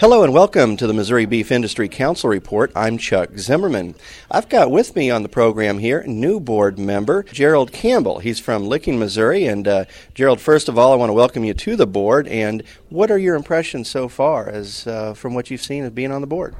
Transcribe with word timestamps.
Hello 0.00 0.22
and 0.22 0.32
welcome 0.32 0.76
to 0.76 0.86
the 0.86 0.92
Missouri 0.94 1.26
Beef 1.26 1.50
Industry 1.50 1.88
Council 1.88 2.30
Report. 2.30 2.70
I'm 2.76 2.98
Chuck 2.98 3.30
Zimmerman. 3.36 3.96
I've 4.30 4.48
got 4.48 4.70
with 4.70 4.94
me 4.94 5.10
on 5.10 5.24
the 5.24 5.28
program 5.28 5.80
here 5.80 6.04
new 6.06 6.38
board 6.38 6.78
member 6.78 7.24
Gerald 7.24 7.72
Campbell. 7.72 8.20
He's 8.20 8.38
from 8.38 8.68
Licking, 8.68 9.00
Missouri. 9.00 9.46
And 9.46 9.66
uh, 9.66 9.86
Gerald, 10.14 10.40
first 10.40 10.68
of 10.68 10.78
all, 10.78 10.92
I 10.92 10.94
want 10.94 11.10
to 11.10 11.14
welcome 11.14 11.42
you 11.42 11.52
to 11.52 11.74
the 11.74 11.84
board. 11.84 12.28
And 12.28 12.62
what 12.90 13.10
are 13.10 13.18
your 13.18 13.34
impressions 13.34 13.90
so 13.90 14.06
far, 14.06 14.48
as 14.48 14.86
uh, 14.86 15.14
from 15.14 15.34
what 15.34 15.50
you've 15.50 15.64
seen 15.64 15.82
of 15.82 15.96
being 15.96 16.12
on 16.12 16.20
the 16.20 16.28
board? 16.28 16.54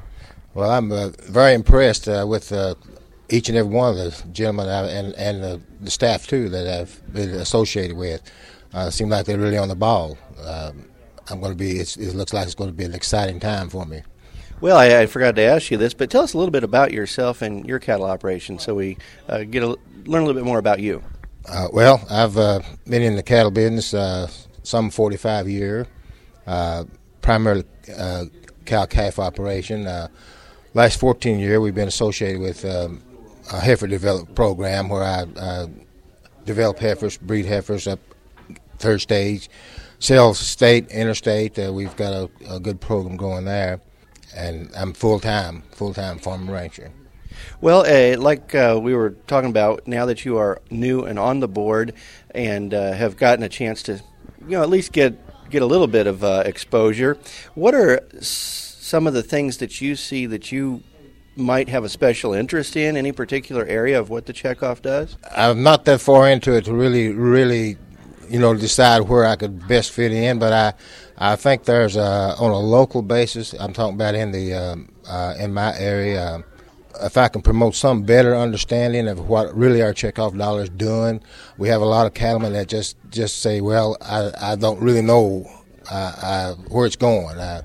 Well, 0.53 0.69
I'm 0.69 0.91
uh, 0.91 1.11
very 1.21 1.53
impressed 1.53 2.09
uh, 2.09 2.25
with 2.27 2.51
uh, 2.51 2.75
each 3.29 3.47
and 3.47 3.57
every 3.57 3.71
one 3.71 3.91
of 3.91 3.95
the 3.95 4.27
gentlemen 4.33 4.67
and 4.67 5.13
and 5.13 5.63
the 5.79 5.89
staff 5.89 6.27
too 6.27 6.49
that 6.49 6.67
I've 6.67 7.13
been 7.13 7.29
associated 7.29 7.95
with. 7.95 8.21
Uh, 8.73 8.89
seem 8.89 9.07
like 9.07 9.25
they're 9.25 9.39
really 9.39 9.57
on 9.57 9.69
the 9.69 9.75
ball. 9.75 10.17
Um, 10.45 10.88
I'm 11.29 11.39
going 11.39 11.51
to 11.51 11.57
be. 11.57 11.79
it 11.79 11.97
looks 12.15 12.33
like 12.33 12.45
it's 12.45 12.55
going 12.55 12.69
to 12.69 12.75
be 12.75 12.83
an 12.83 12.93
exciting 12.93 13.39
time 13.39 13.69
for 13.69 13.85
me. 13.85 14.01
Well, 14.61 14.77
I, 14.77 15.01
I, 15.01 15.05
forgot 15.05 15.37
to 15.37 15.41
ask 15.41 15.71
you 15.71 15.77
this, 15.77 15.93
but 15.93 16.09
tell 16.09 16.23
us 16.23 16.33
a 16.33 16.37
little 16.37 16.51
bit 16.51 16.65
about 16.65 16.91
yourself 16.91 17.41
and 17.41 17.65
your 17.65 17.79
cattle 17.79 18.05
operation, 18.05 18.59
so 18.59 18.75
we 18.75 18.97
uh, 19.29 19.43
get 19.43 19.63
a, 19.63 19.67
learn 20.05 20.23
a 20.23 20.25
little 20.25 20.33
bit 20.33 20.43
more 20.43 20.57
about 20.57 20.79
you. 20.79 21.01
Uh, 21.47 21.69
well, 21.71 22.05
I've 22.09 22.37
uh, 22.37 22.59
been 22.85 23.01
in 23.01 23.15
the 23.15 23.23
cattle 23.23 23.51
business 23.51 23.93
uh, 23.93 24.29
some 24.63 24.89
45 24.89 25.47
years, 25.47 25.87
uh, 26.45 26.83
primarily 27.21 27.63
uh, 27.97 28.25
cow 28.65 28.85
calf 28.85 29.17
operation. 29.17 29.85
last 30.73 30.99
14 30.99 31.39
years, 31.39 31.59
we've 31.59 31.73
been 31.73 31.87
associated 31.87 32.41
with 32.41 32.65
um, 32.65 33.01
a 33.53 33.61
heifer 33.61 33.87
development 33.87 34.35
program 34.35 34.89
where 34.89 35.03
I 35.03 35.67
develop 36.43 36.79
heifers, 36.79 37.17
breed 37.17 37.45
heifers 37.45 37.87
up 37.87 37.99
third 38.77 38.99
stage 38.99 39.49
sell 39.99 40.33
state, 40.33 40.87
interstate. 40.89 41.59
Uh, 41.59 41.71
we've 41.73 41.95
got 41.95 42.13
a, 42.13 42.29
a, 42.49 42.59
good 42.59 42.81
program 42.81 43.17
going 43.17 43.45
there, 43.45 43.81
and 44.35 44.71
I'm 44.75 44.93
full 44.93 45.19
time, 45.19 45.63
full 45.71 45.93
time 45.93 46.17
farm 46.17 46.49
rancher. 46.49 46.91
Well, 47.61 47.85
uh, 47.85 48.19
like 48.19 48.55
uh, 48.55 48.79
we 48.81 48.95
were 48.95 49.11
talking 49.27 49.49
about, 49.49 49.87
now 49.87 50.05
that 50.05 50.25
you 50.25 50.37
are 50.37 50.61
new 50.69 51.03
and 51.03 51.19
on 51.19 51.39
the 51.39 51.47
board, 51.47 51.93
and 52.31 52.73
uh, 52.73 52.93
have 52.93 53.17
gotten 53.17 53.43
a 53.43 53.49
chance 53.49 53.83
to, 53.83 54.01
you 54.41 54.57
know, 54.57 54.63
at 54.63 54.69
least 54.69 54.91
get 54.91 55.17
get 55.49 55.61
a 55.61 55.65
little 55.65 55.87
bit 55.87 56.07
of 56.07 56.23
uh, 56.23 56.43
exposure. 56.45 57.17
What 57.55 57.73
are 57.73 58.01
some 58.21 59.07
of 59.07 59.13
the 59.13 59.23
things 59.23 59.57
that 59.57 59.81
you 59.81 59.95
see 59.95 60.25
that 60.27 60.51
you 60.51 60.83
might 61.35 61.69
have 61.69 61.83
a 61.83 61.89
special 61.89 62.33
interest 62.33 62.75
in 62.75 62.97
any 62.97 63.11
particular 63.11 63.65
area 63.65 63.99
of 63.99 64.09
what 64.09 64.25
the 64.25 64.33
checkoff 64.33 64.81
does? 64.81 65.17
I'm 65.35 65.63
not 65.63 65.85
that 65.85 66.01
far 66.01 66.29
into 66.29 66.53
it 66.53 66.65
to 66.65 66.73
really, 66.73 67.09
really 67.13 67.77
you 68.29 68.39
know, 68.39 68.53
decide 68.53 69.01
where 69.01 69.25
I 69.25 69.35
could 69.35 69.67
best 69.67 69.91
fit 69.91 70.11
in. 70.11 70.39
But 70.39 70.53
I, 70.53 70.73
I 71.17 71.35
think 71.35 71.65
there's 71.65 71.95
a, 71.95 72.35
on 72.39 72.51
a 72.51 72.59
local 72.59 73.01
basis. 73.01 73.53
I'm 73.53 73.73
talking 73.73 73.95
about 73.95 74.15
in 74.15 74.31
the 74.31 74.53
um, 74.53 74.89
uh, 75.07 75.35
in 75.39 75.53
my 75.53 75.77
area. 75.77 76.23
Uh, 76.23 76.41
if 77.01 77.17
I 77.17 77.29
can 77.29 77.41
promote 77.41 77.75
some 77.75 78.03
better 78.03 78.35
understanding 78.35 79.07
of 79.07 79.29
what 79.29 79.55
really 79.55 79.81
our 79.81 79.93
checkoff 79.93 80.37
dollar 80.37 80.63
is 80.63 80.69
doing, 80.69 81.21
we 81.57 81.69
have 81.69 81.81
a 81.81 81.85
lot 81.85 82.05
of 82.05 82.13
cattlemen 82.13 82.53
that 82.53 82.67
just 82.67 82.97
just 83.09 83.41
say, 83.41 83.61
"Well, 83.61 83.97
I, 84.01 84.31
I 84.39 84.55
don't 84.55 84.81
really 84.81 85.01
know 85.01 85.45
uh, 85.89 86.13
I, 86.21 86.55
where 86.69 86.85
it's 86.85 86.95
going." 86.95 87.39
I, 87.39 87.61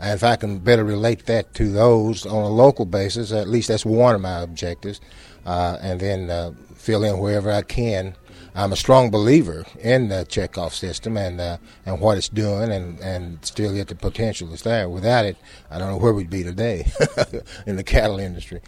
and 0.00 0.14
if 0.14 0.22
I 0.22 0.36
can 0.36 0.58
better 0.58 0.84
relate 0.84 1.26
that 1.26 1.54
to 1.54 1.72
those 1.72 2.24
on 2.24 2.44
a 2.44 2.48
local 2.48 2.84
basis, 2.86 3.32
at 3.32 3.48
least 3.48 3.66
that's 3.68 3.84
one 3.84 4.14
of 4.14 4.20
my 4.20 4.40
objectives, 4.42 5.00
uh, 5.44 5.76
and 5.80 5.98
then 5.98 6.30
uh, 6.30 6.52
fill 6.76 7.02
in 7.02 7.18
wherever 7.18 7.50
I 7.50 7.62
can 7.62 8.14
I'm 8.54 8.72
a 8.72 8.76
strong 8.76 9.10
believer 9.10 9.64
in 9.80 10.08
the 10.08 10.26
checkoff 10.28 10.72
system 10.72 11.16
and 11.16 11.40
uh, 11.40 11.58
and 11.86 12.00
what 12.00 12.18
it's 12.18 12.28
doing, 12.28 12.72
and, 12.72 12.98
and 13.00 13.44
still 13.44 13.74
yet 13.74 13.88
the 13.88 13.94
potential 13.94 14.52
is 14.52 14.62
there. 14.62 14.88
Without 14.88 15.24
it, 15.24 15.36
I 15.70 15.78
don't 15.78 15.90
know 15.90 15.98
where 15.98 16.12
we'd 16.12 16.30
be 16.30 16.42
today 16.42 16.90
in 17.66 17.76
the 17.76 17.84
cattle 17.84 18.18
industry. 18.18 18.60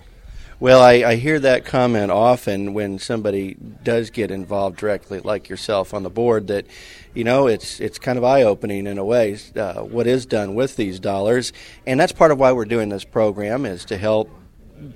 Well, 0.60 0.82
I, 0.82 0.92
I, 0.92 1.14
hear 1.16 1.40
that 1.40 1.64
comment 1.64 2.10
often 2.10 2.74
when 2.74 2.98
somebody 2.98 3.56
does 3.82 4.10
get 4.10 4.30
involved 4.30 4.76
directly, 4.76 5.20
like 5.20 5.48
yourself 5.48 5.94
on 5.94 6.02
the 6.02 6.10
board. 6.10 6.48
That 6.48 6.66
you 7.14 7.24
know, 7.24 7.46
it's 7.46 7.80
it's 7.80 7.98
kind 7.98 8.18
of 8.18 8.24
eye 8.24 8.42
opening 8.42 8.86
in 8.86 8.98
a 8.98 9.04
way 9.04 9.38
uh, 9.56 9.80
what 9.80 10.06
is 10.06 10.26
done 10.26 10.54
with 10.54 10.76
these 10.76 11.00
dollars, 11.00 11.54
and 11.86 11.98
that's 11.98 12.12
part 12.12 12.30
of 12.30 12.38
why 12.38 12.52
we're 12.52 12.66
doing 12.66 12.90
this 12.90 13.04
program 13.04 13.64
is 13.64 13.86
to 13.86 13.96
help 13.96 14.30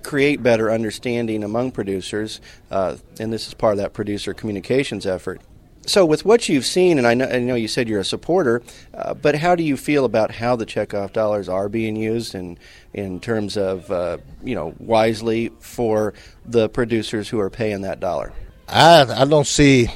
create 0.03 0.43
better 0.43 0.71
understanding 0.71 1.45
among 1.45 1.73
producers, 1.73 2.41
uh, 2.71 2.97
and 3.19 3.33
this 3.33 3.47
is 3.47 3.55
part 3.55 3.73
of 3.73 3.79
that 3.79 3.93
producer 3.93 4.35
communications 4.35 5.07
effort. 5.07 5.41
So, 5.87 6.07
with 6.07 6.25
what 6.25 6.49
you've 6.49 6.65
seen, 6.65 6.97
and 6.97 7.07
I 7.07 7.13
know, 7.13 7.27
I 7.27 7.41
know 7.41 7.55
you 7.55 7.69
said 7.69 7.89
you're 7.89 8.01
a 8.01 8.05
supporter, 8.05 8.63
uh, 8.95 9.13
but 9.13 9.35
how 9.35 9.55
do 9.55 9.63
you 9.63 9.77
feel 9.77 10.07
about 10.07 10.31
how 10.31 10.57
the 10.57 10.65
checkoff 10.65 11.13
dollars 11.13 11.49
are 11.49 11.69
being 11.69 11.95
used, 11.95 12.35
in 12.35 12.59
in 12.95 13.21
terms 13.21 13.57
of 13.57 13.91
uh, 13.91 14.19
you 14.43 14.55
know 14.55 14.75
wisely 14.79 15.51
for 15.61 16.15
the 16.47 16.69
producers 16.71 17.29
who 17.29 17.39
are 17.39 17.51
paying 17.51 17.83
that 17.83 18.01
dollar? 18.01 18.33
I 18.67 19.03
I 19.03 19.25
don't 19.27 19.47
see 19.47 19.89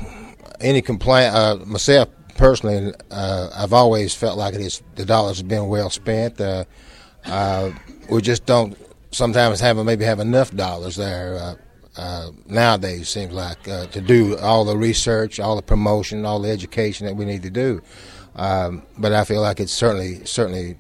any 0.60 0.82
complaint 0.82 1.34
uh, 1.34 1.56
myself 1.65 2.10
personally. 2.37 2.93
Uh, 3.10 3.48
I've 3.54 3.72
always 3.72 4.15
felt 4.15 4.37
like 4.37 4.54
it 4.54 4.60
is 4.60 4.82
the 4.97 5.06
dollars 5.06 5.38
have 5.38 5.48
been 5.48 5.69
well 5.69 5.88
spent. 5.88 6.38
Uh, 6.38 6.65
we 8.10 8.21
just 8.21 8.44
don't 8.44 8.77
sometimes 9.18 9.60
have 9.60 9.76
maybe 9.84 10.04
have 10.04 10.20
enough 10.20 10.54
dollars 10.54 10.96
there 10.96 11.34
uh, 11.36 11.54
uh, 12.00 12.30
nowadays. 12.46 13.08
Seems 13.08 13.32
like 13.34 13.68
uh, 13.68 13.86
to 13.86 14.00
do 14.00 14.38
all 14.38 14.64
the 14.64 14.76
research, 14.76 15.40
all 15.40 15.56
the 15.56 15.62
promotion, 15.62 16.24
all 16.24 16.40
the 16.40 16.50
education 16.50 17.06
that 17.06 17.16
we 17.16 17.24
need 17.24 17.42
to 17.42 17.50
do. 17.50 17.82
Um, 18.36 18.84
but 18.96 19.12
I 19.12 19.24
feel 19.24 19.42
like 19.42 19.58
it's 19.60 19.72
certainly 19.72 20.24
certainly 20.24 20.76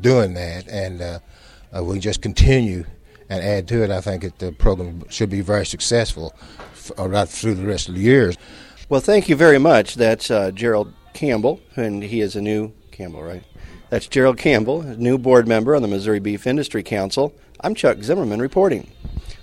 doing 0.00 0.34
that, 0.34 0.68
and 0.68 1.00
uh, 1.00 1.18
uh, 1.74 1.84
we 1.84 2.00
just 2.00 2.20
continue 2.20 2.84
and 3.30 3.42
add 3.42 3.68
to 3.68 3.82
it. 3.84 3.90
I 3.90 4.00
think 4.00 4.22
that 4.22 4.38
the 4.38 4.52
program 4.52 5.08
should 5.08 5.30
be 5.30 5.40
very 5.40 5.64
successful 5.64 6.34
uh, 6.98 7.08
right 7.08 7.28
through 7.28 7.54
the 7.54 7.66
rest 7.66 7.88
of 7.88 7.94
the 7.94 8.00
years. 8.00 8.36
Well, 8.88 9.00
thank 9.00 9.28
you 9.28 9.36
very 9.36 9.58
much. 9.58 9.94
That's 9.94 10.28
Gerald 10.54 10.92
Campbell, 11.12 11.60
and 11.76 12.02
he 12.02 12.20
is 12.20 12.36
a 12.36 12.40
new 12.40 12.72
Campbell, 12.96 13.22
right? 13.22 13.42
That's 13.90 14.08
Gerald 14.08 14.38
Campbell, 14.38 14.82
new 14.82 15.18
board 15.18 15.46
member 15.46 15.76
on 15.76 15.82
the 15.82 15.88
Missouri 15.88 16.18
Beef 16.18 16.46
Industry 16.46 16.82
Council. 16.82 17.34
I'm 17.60 17.74
Chuck 17.74 18.02
Zimmerman 18.02 18.40
reporting. 18.40 18.90